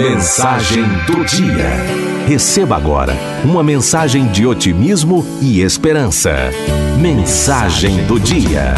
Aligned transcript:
Mensagem 0.00 0.82
do 1.06 1.22
dia. 1.26 1.68
Receba 2.26 2.74
agora 2.74 3.14
uma 3.44 3.62
mensagem 3.62 4.28
de 4.28 4.46
otimismo 4.46 5.26
e 5.42 5.60
esperança. 5.60 6.34
Mensagem 6.98 8.06
do 8.06 8.18
dia. 8.18 8.76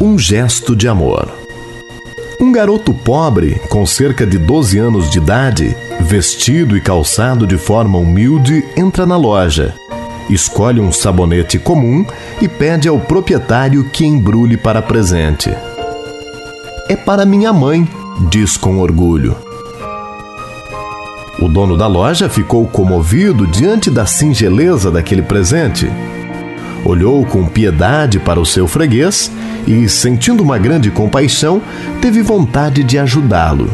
Um 0.00 0.16
gesto 0.16 0.76
de 0.76 0.86
amor. 0.86 1.28
Um 2.40 2.52
garoto 2.52 2.94
pobre, 2.94 3.60
com 3.68 3.84
cerca 3.84 4.24
de 4.24 4.38
12 4.38 4.78
anos 4.78 5.10
de 5.10 5.18
idade, 5.18 5.76
vestido 5.98 6.76
e 6.76 6.80
calçado 6.80 7.44
de 7.44 7.58
forma 7.58 7.98
humilde, 7.98 8.64
entra 8.76 9.04
na 9.04 9.16
loja. 9.16 9.74
Escolhe 10.30 10.80
um 10.80 10.92
sabonete 10.92 11.58
comum 11.58 12.06
e 12.40 12.46
pede 12.46 12.86
ao 12.86 13.00
proprietário 13.00 13.82
que 13.90 14.06
embrulhe 14.06 14.56
para 14.56 14.80
presente. 14.80 15.50
É 16.88 16.94
para 16.94 17.26
minha 17.26 17.52
mãe, 17.52 17.88
diz 18.30 18.56
com 18.56 18.78
orgulho. 18.78 19.45
O 21.38 21.48
dono 21.48 21.76
da 21.76 21.86
loja 21.86 22.30
ficou 22.30 22.66
comovido 22.66 23.46
diante 23.46 23.90
da 23.90 24.06
singeleza 24.06 24.90
daquele 24.90 25.20
presente. 25.20 25.90
Olhou 26.82 27.26
com 27.26 27.44
piedade 27.44 28.18
para 28.18 28.40
o 28.40 28.46
seu 28.46 28.66
freguês 28.66 29.30
e, 29.66 29.86
sentindo 29.88 30.42
uma 30.42 30.56
grande 30.56 30.90
compaixão, 30.90 31.60
teve 32.00 32.22
vontade 32.22 32.82
de 32.82 32.98
ajudá-lo. 32.98 33.68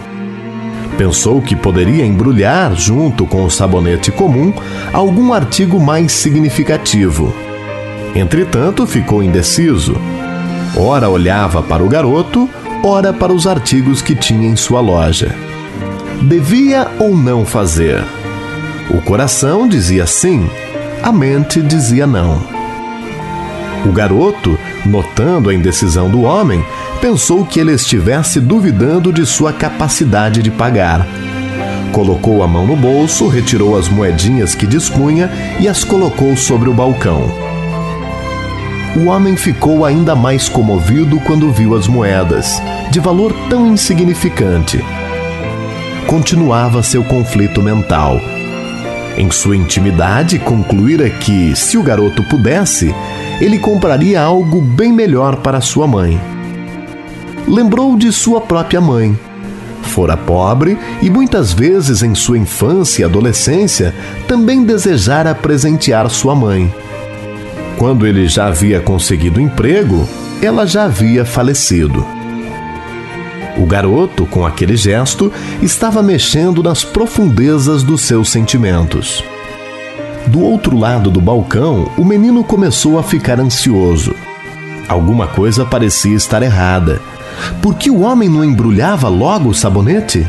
Pensou 0.99 1.41
que 1.41 1.55
poderia 1.55 2.05
embrulhar, 2.05 2.75
junto 2.75 3.27
com 3.27 3.45
o 3.45 3.51
sabonete 3.51 4.11
comum, 4.11 4.53
algum 4.93 5.33
artigo 5.33 5.79
mais 5.79 6.11
significativo. 6.13 7.33
Entretanto, 8.15 8.87
ficou 8.87 9.23
indeciso. 9.23 9.95
Ora 10.77 11.09
olhava 11.09 11.63
para 11.63 11.83
o 11.83 11.89
garoto, 11.89 12.49
ora 12.83 13.13
para 13.13 13.33
os 13.33 13.47
artigos 13.47 14.03
que 14.03 14.17
tinha 14.17 14.49
em 14.49 14.57
sua 14.57 14.81
loja. 14.81 15.52
Devia 16.23 16.89
ou 17.01 17.17
não 17.17 17.45
fazer? 17.45 18.01
O 18.89 19.03
coração 19.03 19.67
dizia 19.67 20.07
sim, 20.07 20.49
a 21.03 21.11
mente 21.11 21.61
dizia 21.61 22.07
não. 22.07 22.41
O 23.85 23.91
garoto, 23.91 24.57
notando 24.87 25.51
a 25.51 25.55
indecisão 25.55 26.09
do 26.09 26.23
homem, 26.23 26.65
pensou 27.01 27.45
que 27.45 27.59
ele 27.59 27.73
estivesse 27.73 28.39
duvidando 28.39 29.13
de 29.13 29.27
sua 29.27 29.53
capacidade 29.53 30.43
de 30.43 30.51
pagar. 30.51 31.05
Colocou 31.91 32.45
a 32.45 32.47
mão 32.47 32.69
no 32.69 32.77
bolso, 32.77 33.27
retirou 33.27 33.77
as 33.77 33.89
moedinhas 33.89 34.55
que 34.55 34.67
dispunha 34.67 35.29
e 35.59 35.67
as 35.67 35.83
colocou 35.83 36.37
sobre 36.37 36.71
o 36.71 36.73
balcão. 36.73 37.29
O 38.97 39.07
homem 39.07 39.37
ficou 39.37 39.85
ainda 39.85 40.15
mais 40.15 40.49
comovido 40.49 41.19
quando 41.21 41.51
viu 41.51 41.75
as 41.75 41.89
moedas, 41.89 42.63
de 42.93 43.01
valor 43.01 43.35
tão 43.51 43.67
insignificante 43.67 44.81
continuava 46.13 46.83
seu 46.83 47.03
conflito 47.03 47.63
mental. 47.63 48.21
Em 49.17 49.31
sua 49.31 49.57
intimidade, 49.57 50.39
concluíra 50.39 51.09
que, 51.09 51.57
se 51.57 51.79
o 51.79 51.83
garoto 51.83 52.23
pudesse, 52.25 52.95
ele 53.41 53.59
compraria 53.59 54.21
algo 54.21 54.61
bem 54.61 54.93
melhor 54.93 55.37
para 55.37 55.63
sua 55.63 55.87
mãe. 55.87 56.21
Lembrou 57.49 57.97
de 57.97 58.13
sua 58.13 58.43
própria 58.43 58.79
mãe. 58.79 59.19
Fora 59.85 60.15
pobre 60.15 60.77
e 61.01 61.09
muitas 61.09 61.55
vezes 61.55 62.03
em 62.03 62.15
sua 62.15 62.37
infância 62.37 63.01
e 63.01 63.05
adolescência 63.07 63.95
também 64.29 64.65
desejara 64.65 65.35
presentear 65.35 66.11
sua 66.11 66.35
mãe. 66.35 66.71
Quando 67.79 68.07
ele 68.07 68.29
já 68.29 68.49
havia 68.49 68.81
conseguido 68.81 69.41
emprego, 69.41 70.07
ela 70.43 70.67
já 70.67 70.85
havia 70.85 71.25
falecido. 71.25 72.07
O 73.57 73.67
garoto, 73.67 74.27
com 74.27 74.47
aquele 74.47 74.77
gesto, 74.77 75.31
estava 75.61 76.03
mexendo 76.03 76.63
nas 76.63 76.85
profundezas 76.85 77.83
dos 77.83 78.01
seus 78.03 78.31
sentimentos. 78.31 79.23
Do 80.27 80.41
outro 80.41 80.77
lado 80.79 81.11
do 81.11 81.21
balcão, 81.21 81.91
o 81.99 82.05
menino 82.05 82.43
começou 82.43 82.99
a 82.99 83.03
ficar 83.03 83.39
ansioso. 83.39 84.15
Alguma 84.89 85.27
coisa 85.27 85.65
parecia 85.65 86.15
estar 86.15 86.43
errada. 86.43 87.01
Por 87.61 87.75
que 87.75 87.91
o 87.91 88.01
homem 88.01 88.29
não 88.29 88.45
embrulhava 88.45 89.09
logo 89.09 89.51
o 89.51 89.55
sabonete? 89.55 90.27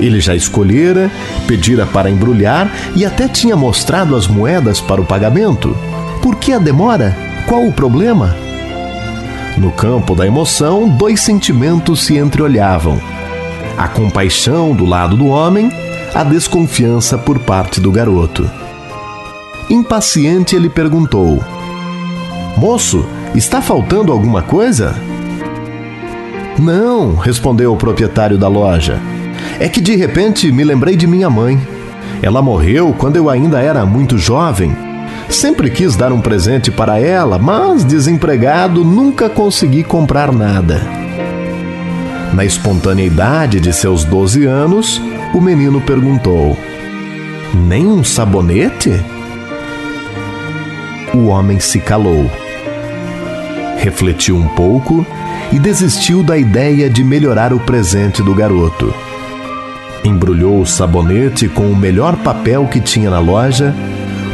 Ele 0.00 0.20
já 0.20 0.34
escolhera, 0.34 1.10
pedira 1.46 1.84
para 1.84 2.10
embrulhar 2.10 2.70
e 2.94 3.04
até 3.04 3.26
tinha 3.26 3.56
mostrado 3.56 4.14
as 4.14 4.26
moedas 4.26 4.80
para 4.80 5.00
o 5.00 5.06
pagamento. 5.06 5.76
Por 6.22 6.36
que 6.36 6.52
a 6.52 6.58
demora? 6.58 7.16
Qual 7.46 7.66
o 7.66 7.72
problema? 7.72 8.47
No 9.58 9.72
campo 9.72 10.14
da 10.14 10.24
emoção, 10.24 10.88
dois 10.88 11.20
sentimentos 11.20 12.04
se 12.04 12.16
entreolhavam: 12.16 12.96
a 13.76 13.88
compaixão 13.88 14.72
do 14.72 14.86
lado 14.86 15.16
do 15.16 15.26
homem, 15.26 15.68
a 16.14 16.22
desconfiança 16.22 17.18
por 17.18 17.40
parte 17.40 17.80
do 17.80 17.90
garoto. 17.90 18.48
Impaciente, 19.68 20.54
ele 20.54 20.70
perguntou: 20.70 21.42
Moço, 22.56 23.04
está 23.34 23.60
faltando 23.60 24.12
alguma 24.12 24.42
coisa? 24.42 24.94
Não, 26.56 27.16
respondeu 27.16 27.72
o 27.72 27.76
proprietário 27.76 28.38
da 28.38 28.46
loja. 28.46 29.00
É 29.58 29.68
que 29.68 29.80
de 29.80 29.96
repente 29.96 30.52
me 30.52 30.62
lembrei 30.62 30.94
de 30.94 31.06
minha 31.08 31.28
mãe. 31.28 31.60
Ela 32.22 32.40
morreu 32.40 32.94
quando 32.96 33.16
eu 33.16 33.28
ainda 33.28 33.60
era 33.60 33.84
muito 33.84 34.16
jovem 34.18 34.87
Sempre 35.28 35.70
quis 35.70 35.94
dar 35.94 36.12
um 36.12 36.20
presente 36.20 36.70
para 36.70 36.98
ela, 36.98 37.38
mas 37.38 37.84
desempregado 37.84 38.84
nunca 38.84 39.28
consegui 39.28 39.84
comprar 39.84 40.32
nada. 40.32 40.80
Na 42.32 42.44
espontaneidade 42.44 43.60
de 43.60 43.72
seus 43.72 44.04
12 44.04 44.46
anos, 44.46 45.00
o 45.34 45.40
menino 45.40 45.80
perguntou: 45.80 46.56
Nem 47.54 47.86
um 47.86 48.02
sabonete? 48.02 48.92
O 51.14 51.26
homem 51.26 51.60
se 51.60 51.78
calou. 51.78 52.30
Refletiu 53.78 54.36
um 54.36 54.48
pouco 54.48 55.06
e 55.52 55.58
desistiu 55.58 56.22
da 56.22 56.36
ideia 56.36 56.88
de 56.90 57.04
melhorar 57.04 57.52
o 57.52 57.60
presente 57.60 58.22
do 58.22 58.34
garoto. 58.34 58.92
Embrulhou 60.04 60.60
o 60.60 60.66
sabonete 60.66 61.48
com 61.48 61.70
o 61.70 61.76
melhor 61.76 62.16
papel 62.16 62.66
que 62.66 62.80
tinha 62.80 63.10
na 63.10 63.18
loja 63.18 63.74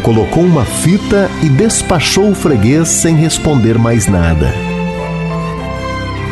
colocou 0.05 0.45
uma 0.45 0.67
fita 0.67 1.31
e 1.43 1.49
despachou 1.49 2.31
o 2.31 2.35
freguês 2.35 2.89
sem 2.89 3.17
responder 3.17 3.79
mais 3.79 4.07
nada. 4.07 4.53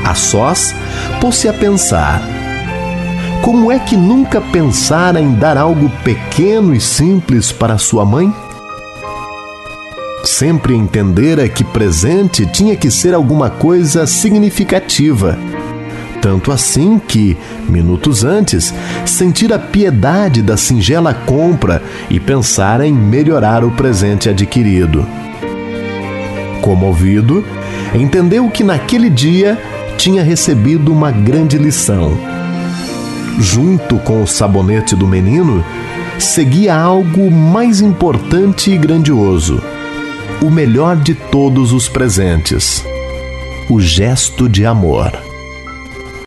A 0.05 0.15
sós, 0.15 0.75
pôs-se 1.23 1.49
a 1.49 1.55
pensar. 1.55 2.21
Como 3.41 3.73
é 3.73 3.79
que 3.79 3.97
nunca 3.97 4.43
pensara 4.43 5.21
em 5.21 5.33
dar 5.33 5.57
algo 5.57 5.89
pequeno 6.05 6.75
e 6.75 6.81
simples 6.81 7.51
para 7.51 7.79
sua 7.79 8.05
mãe? 8.05 8.33
Sempre 10.23 10.75
entendera 10.75 11.49
que 11.49 11.65
presente 11.65 12.45
tinha 12.45 12.77
que 12.77 12.91
ser 12.91 13.15
alguma 13.15 13.49
coisa 13.49 14.07
significativa 14.07 15.39
tanto 16.23 16.51
assim 16.51 16.99
que, 16.99 17.37
minutos 17.69 18.25
antes, 18.25 18.73
sentira 19.05 19.59
piedade 19.59 20.41
da 20.41 20.57
singela 20.57 21.13
compra 21.13 21.83
e 22.09 22.19
pensara 22.19 22.87
em 22.87 22.95
melhorar 22.95 23.63
o 23.63 23.73
presente 23.73 24.31
adquirido. 24.31 25.07
Comovido, 26.63 27.45
entendeu 27.93 28.49
que 28.49 28.65
naquele 28.65 29.11
dia 29.11 29.61
tinha 29.99 30.23
recebido 30.23 30.91
uma 30.91 31.11
grande 31.11 31.59
lição. 31.59 32.17
Junto 33.39 33.99
com 33.99 34.23
o 34.23 34.27
sabonete 34.27 34.95
do 34.95 35.07
menino, 35.07 35.65
seguia 36.19 36.75
algo 36.75 37.31
mais 37.31 37.81
importante 37.81 38.71
e 38.71 38.79
grandioso: 38.79 39.61
o 40.41 40.49
melhor 40.49 40.97
de 40.97 41.15
todos 41.15 41.73
os 41.73 41.89
presentes 41.89 42.85
o 43.69 43.81
gesto 43.81 44.49
de 44.49 44.67
amor. 44.67 45.32